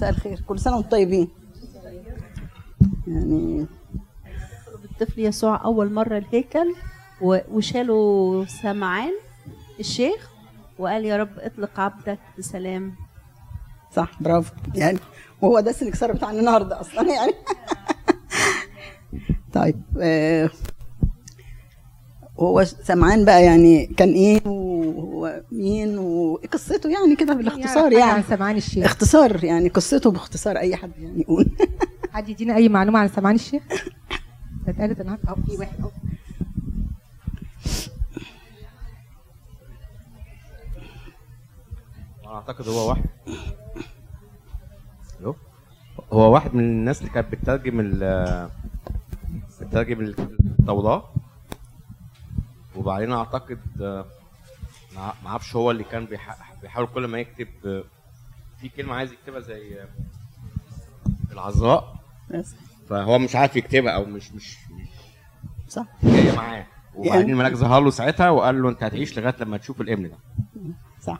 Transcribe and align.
مساء 0.00 0.10
الخير. 0.10 0.40
كل 0.48 0.58
سنة 0.58 0.76
وأنتم 0.76 0.88
طيبين. 0.90 1.28
يعني 3.06 3.66
الطفل 4.84 5.20
يسوع 5.20 5.64
أول 5.64 5.92
مرة 5.92 6.18
الهيكل 6.18 6.74
وشالوا 7.22 8.44
سمعان 8.44 9.12
الشيخ 9.80 10.30
وقال 10.78 11.04
يا 11.04 11.16
رب 11.16 11.38
اطلق 11.38 11.80
عبدك 11.80 12.18
بسلام. 12.38 12.94
صح 13.96 14.22
برافو. 14.22 14.52
يعني 14.74 14.98
وهو 15.42 15.60
ده 15.60 15.70
السنكسار 15.70 16.12
بتاعنا 16.12 16.40
النهارده 16.40 16.80
أصلا 16.80 17.02
يعني. 17.16 17.32
طيب 19.52 19.82
آه، 20.00 20.50
هو 22.38 22.64
سمعان 22.64 23.24
بقى 23.24 23.44
يعني 23.44 23.86
كان 23.86 24.12
إيه 24.12 24.40
ومين 24.96 25.98
وقصته 25.98 26.90
يعني 26.90 27.16
كده 27.16 27.34
بالاختصار 27.34 27.84
حاجة 27.90 28.02
عن 28.04 28.08
يعني. 28.10 28.22
سمعان 28.22 28.56
الشيخ. 28.56 28.84
اختصار 28.84 29.44
يعني 29.44 29.68
قصته 29.68 30.10
باختصار 30.10 30.56
أي 30.58 30.76
حد 30.76 30.92
يعني 30.98 31.20
يقول. 31.20 31.46
حد 32.12 32.28
يدينا 32.28 32.56
أي 32.56 32.68
معلومة 32.68 32.98
عن 32.98 33.08
سمعان 33.08 33.34
الشيخ. 33.34 33.62
ده 34.66 34.72
اتقالت 34.72 35.00
النهارده. 35.00 35.28
اهو 35.28 35.34
في 35.46 35.56
واحد 35.56 35.80
اهو 35.80 35.90
أنا 42.26 42.34
أعتقد 42.34 42.68
هو 42.68 42.88
واحد. 42.88 43.04
ألو 45.20 45.34
هو 46.12 46.32
واحد 46.34 46.54
من 46.54 46.64
الناس 46.64 47.00
اللي 47.00 47.10
كانت 47.12 47.32
بتترجم 47.32 47.80
ال 47.80 48.48
بتترجم 49.60 50.00
التوراة 50.00 51.04
وبعدين 52.76 53.12
أعتقد 53.12 53.58
ما 55.22 55.28
أعرفش 55.28 55.56
هو 55.56 55.70
اللي 55.70 55.84
كان 55.84 56.04
بيح- 56.06 56.54
بيحاول 56.62 56.86
كل 56.86 57.04
ما 57.06 57.18
يكتب 57.18 57.48
آه، 57.66 57.84
في 58.60 58.68
كلمة 58.68 58.94
عايز 58.94 59.12
يكتبها 59.12 59.40
زي 59.40 59.80
آه، 59.80 59.88
العذراء 61.32 61.94
فهو 62.88 63.18
مش 63.18 63.36
عارف 63.36 63.56
يكتبها 63.56 63.92
أو 63.92 64.04
مش 64.04 64.32
مش 64.32 64.56
مش 64.70 64.88
صح. 65.72 65.86
جاية 66.04 66.32
معاه. 66.36 66.66
وبعدين 66.94 67.14
يعني- 67.20 67.32
الملاك 67.32 67.54
ظهر 67.54 67.80
له 67.80 67.90
ساعتها 67.90 68.30
وقال 68.30 68.62
له 68.62 68.68
أنت 68.68 68.82
هتعيش 68.82 69.18
لغاية 69.18 69.34
لما 69.40 69.56
تشوف 69.56 69.80
الابن 69.80 70.08
ده. 70.08 70.16
صح. 71.02 71.18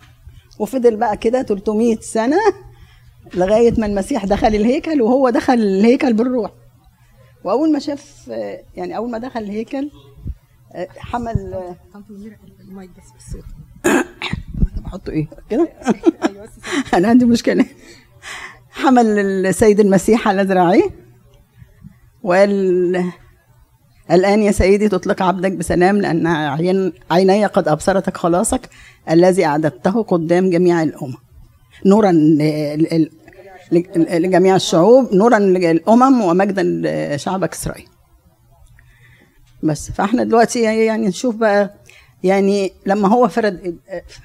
وفضل 0.59 0.97
بقى 0.97 1.17
كده 1.17 1.43
300 1.43 1.97
سنة 2.01 2.37
لغاية 3.35 3.81
ما 3.81 3.87
المسيح 3.87 4.25
دخل 4.25 4.47
الهيكل 4.49 5.03
وهو 5.03 5.31
دخل 5.31 5.53
الهيكل 5.55 6.13
بالروح. 6.13 6.51
وأول 7.45 7.73
ما 7.73 7.79
شاف 7.79 8.31
آه، 8.31 8.63
يعني 8.75 8.97
أول 8.97 9.11
ما 9.11 9.19
دخل 9.19 9.41
الهيكل 9.41 9.91
آه، 10.75 10.89
حمل 10.99 11.75
بحطه 14.91 15.11
إيه؟ 15.11 15.29
كده؟ 15.51 15.69
أنا 16.95 17.09
عندي 17.09 17.25
مشكلة. 17.25 17.65
حمل 18.71 19.07
السيد 19.47 19.81
المسيح 19.81 20.29
على 20.29 20.43
ذراعيه 20.43 20.91
وقال 22.23 23.13
الآن 24.11 24.43
يا 24.43 24.53
سيدي 24.53 24.89
تطلق 24.89 25.23
عبدك 25.23 25.53
بسلام 25.53 25.97
لأن 25.97 26.27
عين 26.27 26.93
عيني 27.11 27.47
قد 27.47 27.69
أبصرتك 27.69 28.17
خلاصك 28.17 28.69
الذي 29.11 29.45
أعددته 29.45 30.03
قدام 30.03 30.51
جميع 30.51 30.83
الأمم. 30.83 31.15
نورا 31.87 32.13
لجميع 34.13 34.57
الشعوب 34.57 35.15
نورا 35.15 35.39
للأمم 35.39 36.21
ومجدا 36.21 36.63
لشعبك 36.65 37.53
إسرائيل. 37.53 37.89
بس 39.63 39.91
فإحنا 39.91 40.25
دلوقتي 40.25 40.63
يعني 40.63 41.07
نشوف 41.07 41.37
بقى 41.37 41.75
يعني 42.25 42.73
لما 42.87 43.09
هو 43.09 43.29
فرد 43.29 43.79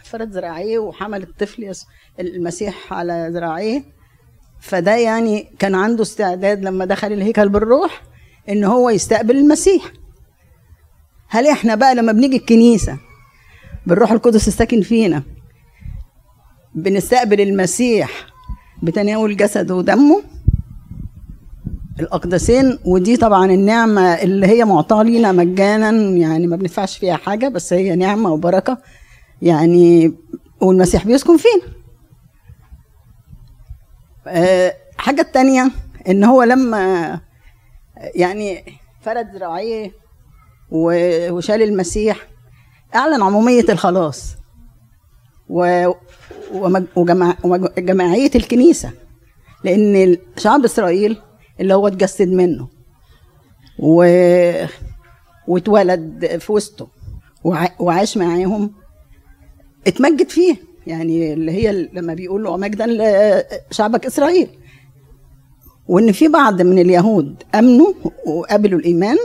فرد 0.04 0.32
ذراعيه 0.32 0.80
وحمل 0.80 1.24
الطفل 1.24 1.72
المسيح 2.20 2.94
على 2.94 3.30
ذراعيه 3.34 3.84
فده 4.62 4.96
يعني 4.96 5.48
كان 5.60 5.76
عنده 5.76 6.02
استعداد 6.02 6.64
لما 6.66 6.86
دخل 6.86 7.14
الهيكل 7.14 7.50
بالروح 7.50 8.02
إن 8.50 8.64
هو 8.64 8.90
يستقبل 8.90 9.38
المسيح. 9.38 9.84
هل 11.28 11.48
إحنا 11.48 11.76
بقى 11.76 11.96
لما 11.96 12.12
بنيجي 12.12 12.38
الكنيسة 12.38 12.98
بالروح 13.88 14.12
القدس 14.12 14.48
الساكن 14.48 14.82
فينا 14.82 15.24
بنستقبل 16.76 17.42
المسيح 17.42 18.28
بتناول 18.84 19.38
جسده 19.38 19.76
ودمه؟ 19.76 20.24
الأقدسين 22.00 22.80
ودي 22.86 23.18
طبعا 23.18 23.46
النعمة 23.46 24.02
اللي 24.14 24.48
هي 24.48 24.66
معطاة 24.66 25.04
لينا 25.04 25.32
مجانا 25.32 25.92
يعني 26.18 26.48
ما 26.48 26.56
بندفعش 26.56 26.98
فيها 26.98 27.16
حاجة 27.18 27.48
بس 27.48 27.74
هي 27.74 27.96
نعمة 27.96 28.32
وبركة 28.34 28.78
يعني 29.42 30.14
والمسيح 30.62 31.06
بيسكن 31.06 31.38
فينا 31.38 31.74
آه، 34.28 34.74
حاجة 34.98 35.22
التانية 35.22 35.72
إن 36.10 36.24
هو 36.24 36.44
لما 36.44 37.20
يعني 38.16 38.64
فرد 39.02 39.36
ذراعيه 39.36 39.92
وشال 40.72 41.62
المسيح 41.62 42.18
أعلن 42.96 43.22
عمومية 43.22 43.66
الخلاص 43.70 44.36
و- 45.50 45.92
ومج- 46.54 46.88
وجماع- 46.96 47.38
وجماعية 47.44 48.32
الكنيسة 48.36 48.92
لأن 49.64 50.18
شعب 50.38 50.64
إسرائيل 50.66 51.22
اللي 51.60 51.74
هو 51.74 51.88
اتجسد 51.88 52.28
منه. 52.28 52.68
و... 53.80 54.06
واتولد 55.48 56.38
في 56.40 56.52
وسطه. 56.52 56.88
وع... 57.44 57.68
وعاش 57.80 58.18
معاهم. 58.18 58.72
اتمجد 59.88 60.30
فيه. 60.30 60.56
يعني 60.88 61.34
اللي 61.34 61.52
هي 61.52 61.90
لما 61.94 62.14
بيقولوا 62.14 62.52
ومجدا 62.54 62.86
لشعبك 63.72 64.06
إسرائيل. 64.06 64.48
وإن 65.88 66.12
في 66.12 66.28
بعض 66.28 66.62
من 66.62 66.80
اليهود 66.80 67.44
أمنوا 67.56 67.94
وقبلوا 68.26 68.80
الإيمان 68.80 69.18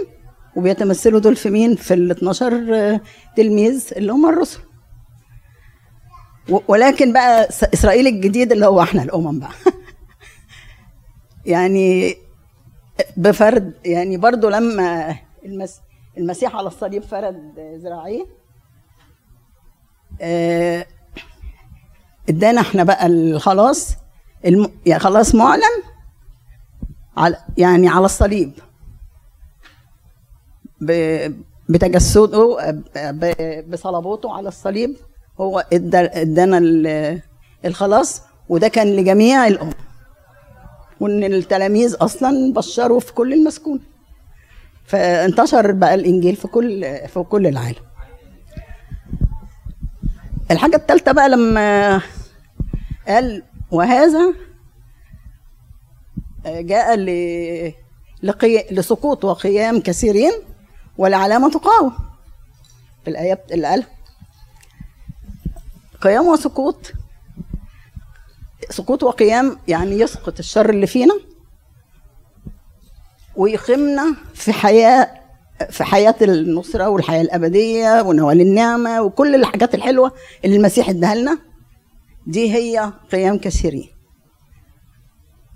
وبيتمثلوا 0.56 1.20
دول 1.20 1.36
في 1.36 1.50
مين؟ 1.50 1.76
في 1.76 1.94
ال 1.94 2.10
12 2.10 3.00
تلميذ 3.36 3.84
اللي 3.96 4.12
هم 4.12 4.26
الرسل. 4.28 4.58
ولكن 6.68 7.12
بقى 7.12 7.48
إسرائيل 7.74 8.06
الجديد 8.06 8.52
اللي 8.52 8.66
هو 8.66 8.82
إحنا 8.82 9.02
الأمم 9.02 9.38
بقى. 9.40 9.50
يعني 11.46 12.16
بفرد 13.16 13.72
يعني 13.84 14.16
برضو 14.16 14.48
لما 14.48 15.16
المس 15.44 15.80
المسيح 16.18 16.56
على 16.56 16.66
الصليب 16.66 17.02
فرد 17.02 17.52
ذراعيه 17.82 18.26
آه، 20.20 20.86
ادانا 22.28 22.60
إحنا 22.60 22.84
بقى 22.84 23.06
الخلاص 23.06 23.94
الم... 24.46 24.70
يعني 24.86 25.00
خلاص 25.00 25.34
معلن 25.34 25.82
على 27.16 27.36
يعني 27.58 27.88
على 27.88 28.04
الصليب. 28.04 28.52
ب... 30.80 30.92
بتجسده 31.68 32.56
ب... 32.96 33.32
بصلبوته 33.70 34.34
على 34.34 34.48
الصليب 34.48 34.96
هو 35.40 35.64
ادانا 35.72 36.58
ال- 36.58 37.20
الخلاص 37.64 38.22
وده 38.48 38.68
كان 38.68 38.86
لجميع 38.96 39.46
الامم 39.46 39.72
وإن 41.00 41.24
التلاميذ 41.24 41.96
أصلا 42.00 42.52
بشروا 42.52 43.00
في 43.00 43.12
كل 43.12 43.32
المسكون. 43.32 43.80
فانتشر 44.84 45.72
بقى 45.72 45.94
الإنجيل 45.94 46.36
في 46.36 46.48
كل 46.48 46.98
في 47.08 47.20
كل 47.22 47.46
العالم. 47.46 47.82
الحاجة 50.50 50.76
الثالثه 50.76 51.12
بقى 51.12 51.28
لما 51.28 52.00
قال 53.08 53.42
وهذا 53.70 54.34
جاء 56.46 56.94
لقي... 58.22 58.66
لسقوط 58.70 59.24
وقيام 59.24 59.80
كثيرين 59.80 60.32
والعلامة 60.98 61.50
تقاوم 61.50 61.92
في 63.04 63.10
الآية 63.10 63.44
اللي 63.52 63.66
قالها 63.66 63.86
قيام 66.00 66.26
وسقوط 66.26 66.92
سقوط 68.70 69.02
وقيام 69.02 69.58
يعني 69.68 70.00
يسقط 70.00 70.38
الشر 70.38 70.70
اللي 70.70 70.86
فينا 70.86 71.14
ويقيمنا 73.36 74.16
في 74.34 74.52
حياة 74.52 75.20
في 75.70 75.84
حياة 75.84 76.14
النصرة 76.22 76.88
والحياة 76.88 77.20
الأبدية 77.20 78.02
ونوال 78.02 78.40
النعمة 78.40 79.02
وكل 79.02 79.34
الحاجات 79.34 79.74
الحلوة 79.74 80.12
اللي 80.44 80.56
المسيح 80.56 80.88
اداها 80.88 81.14
لنا. 81.14 81.38
دي 82.26 82.54
هي 82.54 82.92
قيام 83.12 83.38
كثيرين. 83.38 83.88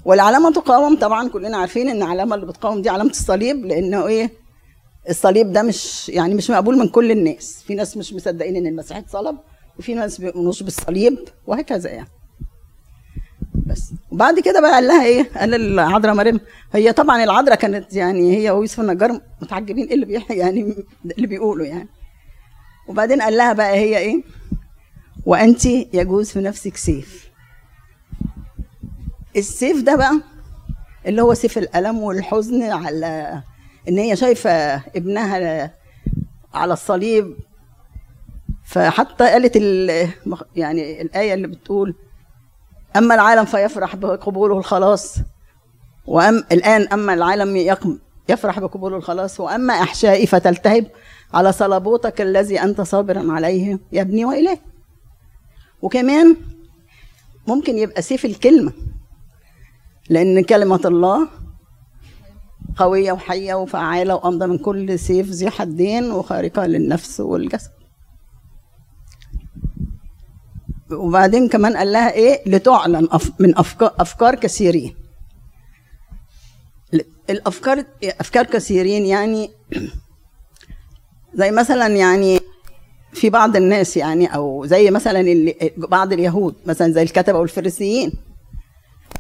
والعلامة 0.05 0.53
تقاوم 0.53 0.97
طبعا 0.99 1.29
كلنا 1.29 1.57
عارفين 1.57 1.89
إن 1.89 2.03
العلامة 2.03 2.35
اللي 2.35 2.47
بتقاوم 2.47 2.83
دي 2.83 2.89
علامة 2.91 3.11
الصليب 3.11 3.65
لأنه 3.65 4.07
إيه؟ 4.07 4.31
الصليب 5.11 5.53
ده 5.53 5.63
مش 5.63 6.09
يعني 6.09 6.35
مش 6.35 6.51
مقبول 6.51 6.79
من 6.79 6.89
كل 6.89 7.11
الناس. 7.11 7.63
في 7.67 7.75
ناس 7.75 7.97
مش 7.97 8.13
مصدقين 8.13 8.57
إن 8.57 8.67
المسيح 8.67 8.97
اتصلب 8.97 9.37
وفي 9.79 9.95
ناس 9.95 10.21
بيؤمنوش 10.21 10.63
بالصليب 10.63 11.19
وهكذا 11.47 11.91
يعني. 11.91 12.09
بس. 13.75 13.93
وبعد 14.11 14.41
كده 14.41 14.61
بقى 14.61 14.71
قال 14.73 14.85
لها 14.89 15.05
إيه؟ 15.05 15.31
قال 15.37 15.55
العذراء 15.55 16.15
مريم. 16.15 16.41
هي 16.73 16.93
طبعا 16.93 17.25
العذراء 17.25 17.55
كانت 17.59 17.93
يعني 17.95 18.37
هي 18.37 18.51
ويوسف 18.51 18.81
النجار 18.81 19.21
متعجبين 19.43 19.87
إيه 19.87 19.95
اللي 19.95 20.07
بيح 20.07 20.31
يعني 20.31 20.75
اللي 21.17 21.27
بيقولوا 21.27 21.67
يعني. 21.67 21.89
وبعدين 22.89 23.23
قال 23.23 23.37
لها 23.37 23.53
بقى 23.53 23.77
هي 23.77 23.99
إيه؟ 23.99 24.23
وأنت 25.27 25.65
يجوز 25.67 26.31
في 26.31 26.41
نفسك 26.41 26.77
سيف. 26.77 27.29
السيف 29.37 29.83
ده 29.83 29.97
بقى 29.97 30.21
اللي 31.07 31.23
هو 31.23 31.35
سيف 31.35 31.59
الألم 31.59 31.99
والحزن 31.99 32.63
على 32.63 33.43
إن 33.89 33.99
هي 33.99 34.17
شايفة 34.17 34.51
ابنها 34.77 35.71
على 36.55 36.73
الصليب. 36.73 37.37
فحتى 38.65 39.25
قالت 39.25 39.57
ال- 39.57 40.09
يعني 40.57 41.03
الآية 41.03 41.35
اللي 41.35 41.47
بتقول 41.49 41.95
أما 42.97 43.15
العالم 43.15 43.45
فيفرح 43.45 43.97
بقبوله 43.97 44.59
الخلاص. 44.59 45.17
وأم 46.07 46.45
الآن 46.53 46.83
أما 46.83 47.15
العالم 47.15 47.57
يقم 47.57 47.99
يفرح 48.29 48.59
بقبول 48.61 48.95
الخلاص. 48.95 49.41
وأما 49.41 49.75
أحشائي 49.75 50.27
فتلتهب 50.27 50.87
على 51.35 51.53
صلبوتك 51.53 52.21
الذي 52.21 52.63
أنت 52.63 52.81
صابرا 52.81 53.33
عليه 53.33 53.79
يا 53.93 54.03
ابني 54.03 54.25
وإليه 54.25 54.59
وكمان 55.83 56.37
ممكن 57.47 57.79
يبقى 57.79 58.03
سيف 58.03 58.25
الكلمة 58.25 58.73
لأن 60.11 60.45
كلمة 60.45 60.81
الله 60.85 61.29
قوية 62.77 63.13
وحية 63.13 63.55
وفعالة 63.55 64.15
وأمضى 64.15 64.47
من 64.47 64.59
كل 64.59 64.99
سيف 64.99 65.31
ذي 65.31 65.51
حدين 65.51 66.11
وخارقة 66.11 66.67
للنفس 66.67 67.21
والجسد. 67.21 67.71
وبعدين 70.95 71.49
كمان 71.49 71.77
قال 71.77 71.93
لها 71.93 72.13
إيه؟ 72.13 72.43
لتعلن 72.47 73.09
من 73.39 73.59
افكار 73.59 73.95
أفكار 73.99 74.35
كثيرين. 74.35 74.95
الأفكار 77.31 77.85
أفكار 78.05 78.45
كثيرين 78.45 79.07
يعني 79.07 79.51
زي 81.41 81.51
مثلا 81.51 81.87
يعني 81.87 82.41
في 83.13 83.31
بعض 83.31 83.57
الناس 83.57 83.97
يعني 83.97 84.35
أو 84.35 84.67
زي 84.67 84.91
مثلا 84.91 85.21
اللي 85.21 85.73
بعض 85.77 86.13
اليهود 86.13 86.55
مثلا 86.67 86.93
زي 86.93 87.03
الكتبة 87.03 87.39
والفريسيين 87.39 88.13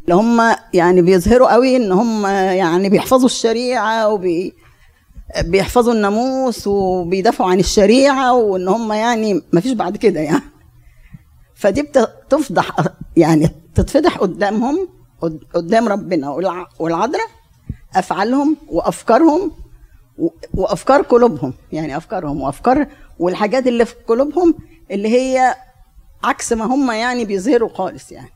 اللي 0.04 0.14
هم 0.14 0.56
يعني 0.74 1.02
بيظهروا 1.02 1.52
قوي 1.52 1.76
إن 1.76 1.92
هم 1.92 2.26
يعني 2.26 2.88
بيحفظوا 2.88 3.26
الشريعة 3.26 4.08
وبي 4.08 4.54
بيحفظوا 5.40 5.92
الناموس 5.92 6.66
وبيدافعوا 6.66 7.50
عن 7.50 7.60
الشريعة 7.60 8.34
وإن 8.34 8.68
هم 8.68 8.92
يعني 8.92 9.42
ما 9.52 9.60
فيش 9.60 9.72
بعد 9.72 9.96
كده 9.96 10.20
يعني. 10.20 10.53
فدي 11.54 11.82
بتفضح 11.82 12.76
يعني 13.16 13.48
تتفضح 13.74 14.18
قدامهم 14.18 14.88
قد- 15.20 15.44
قدام 15.54 15.88
ربنا 15.88 16.28
والع- 16.36 16.80
والعذراء 16.80 17.26
أفعالهم 17.96 18.56
وأفكارهم 18.68 19.52
وأفكار 20.54 21.02
قلوبهم 21.02 21.54
يعني 21.72 21.96
أفكارهم 21.96 22.40
وأفكار 22.40 22.86
والحاجات 23.18 23.66
اللي 23.66 23.84
في 23.84 23.94
قلوبهم 24.06 24.54
اللي 24.90 25.08
هي 25.08 25.54
عكس 26.24 26.52
ما 26.52 26.64
هم 26.64 26.90
يعني 26.90 27.24
بيظهروا 27.24 27.68
خالص 27.68 28.12
يعني. 28.12 28.30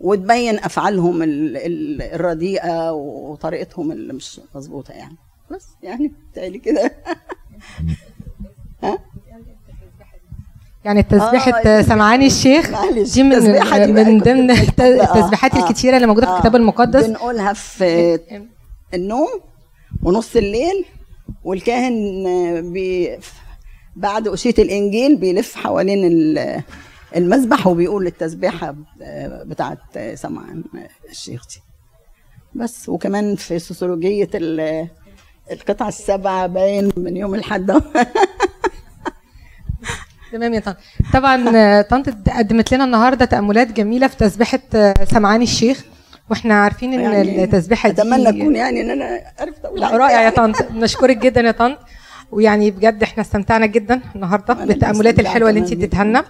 وتبين 0.00 0.58
أفعالهم 0.58 1.22
ال- 1.22 1.56
ال- 1.56 2.02
الرديئة 2.02 2.92
وطريقتهم 2.92 3.92
اللي 3.92 4.12
مش 4.12 4.40
مظبوطة 4.54 4.92
يعني. 4.92 5.16
بس 5.50 5.66
يعني 5.82 6.12
بتهيألي 6.32 6.58
كده. 6.58 6.92
ها؟ 8.82 8.98
يعني 10.84 11.02
تسبيحة 11.02 11.52
آه، 11.66 11.82
سمعاني 11.82 12.26
الشيخ 12.26 12.70
دي 13.14 13.22
من 13.22 13.38
دي 13.38 14.02
من 14.04 14.18
ضمن. 14.20 14.50
آه، 14.56 14.62
التسبيحات 14.62 15.54
آه، 15.54 15.68
الكتيرة 15.68 15.96
اللي 15.96 16.06
موجودة 16.06 16.26
في 16.26 16.32
آه. 16.32 16.36
الكتاب 16.36 16.56
المقدس 16.56 17.06
بنقولها 17.06 17.52
في 17.52 18.18
النوم 18.94 19.28
ونص 20.02 20.36
الليل 20.36 20.84
والكاهن 21.44 21.92
بي 22.72 23.18
بعد 23.96 24.28
أشية 24.28 24.54
الإنجيل 24.58 25.16
بيلف 25.16 25.54
حوالين 25.56 26.06
ال- 26.06 26.62
المذبح 27.16 27.66
وبيقول 27.66 28.06
التسبيحة 28.06 28.74
بتاعت 29.44 29.78
سمعان 30.14 30.64
الشيخ 31.10 31.46
دي 31.48 31.60
بس 32.54 32.88
وكمان 32.88 33.36
في 33.36 33.58
سوسولوجية 33.58 34.30
ال- 34.34 34.88
القطع 35.52 35.88
السبعة 35.88 36.46
باين 36.46 36.90
من 36.96 37.16
يوم 37.16 37.34
الحد 37.34 37.70
تمام 40.32 40.54
يا 40.54 40.60
طنط. 40.60 40.76
طبعا 41.12 41.82
طنط 41.82 42.08
قدمت 42.28 42.74
لنا 42.74 42.84
النهارده 42.84 43.24
تأملات 43.24 43.72
جميلة 43.72 44.06
في 44.06 44.16
تسبيحة 44.16 44.58
آه، 44.74 44.94
سمعاني 45.04 45.44
الشيخ 45.44 45.84
وإحنا 46.30 46.54
عارفين 46.54 46.92
إن 46.92 47.00
يعني 47.00 47.44
التسبيحة 47.44 47.88
دي 47.88 48.02
أتمنى 48.02 48.28
أكون 48.28 48.56
يعني 48.56 48.80
إن 48.80 48.90
أنا 48.90 49.20
عرفت 49.40 49.64
أقول 49.64 49.80
لا 49.80 49.96
رائع 49.96 50.22
يا. 50.22 50.30
طنط. 50.30 50.56
نشكرك 50.72 51.16
جدا 51.16 51.40
يا 51.40 51.50
طنط. 51.50 51.78
ويعني 52.32 52.70
بجد 52.70 53.02
إحنا 53.02 53.22
استمتعنا 53.22 53.66
جدا 53.66 54.00
النهارده 54.14 54.52
استمتعت 54.64 55.18
الحلوة 55.20 55.48
اللي 55.50 55.60
أنت. 55.60 55.72
اديتها 55.72 56.04
لنا. 56.04 56.24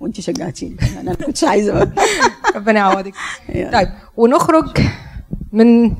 وأنت 0.00 0.20
شجعتيني. 0.20 0.76
أنا 1.00 1.10
ما 1.10 1.14
كنتش 1.14 1.44
عايزة 1.44 1.92
ربنا 2.56 2.78
يعوضك. 2.80 3.12
طيب 3.72 3.88
ونخرج 4.16 4.78
من 5.52 5.92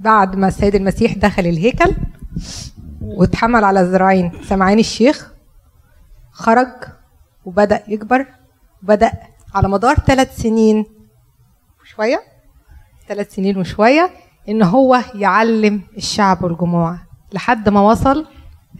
بعد 0.00 0.36
ما 0.36 0.48
السيد 0.48 0.74
المسيح 0.74 1.12
دخل 1.12 1.46
الهيكل 1.46 1.92
واتحمل 3.02 3.64
على 3.64 3.80
ذراعين 3.82 4.32
سمعان 4.48 4.78
الشيخ. 4.78 5.32
خرج 6.38 6.68
وبدأ 7.44 7.82
يكبر 7.88 8.26
بدأ 8.82 9.12
على 9.54 9.68
مدار 9.68 9.94
ثلاث 9.94 10.36
سنين 10.36 10.86
وشوية 11.82 12.20
ثلاث 13.08 13.34
سنين 13.34 13.58
وشوية 13.58 14.10
إن 14.48 14.62
هو 14.62 15.00
يعلم 15.14 15.82
الشعب 15.96 16.44
والجموع 16.44 16.98
لحد 17.32 17.68
ما 17.68 17.80
وصل 17.80 18.26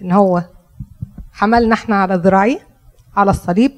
إن 0.02 0.12
هو 0.12 0.44
حملنا 1.32 1.74
إحنا 1.74 1.96
على 1.96 2.14
ذراعيه 2.14 2.58
على 3.16 3.30
الصليب 3.30 3.72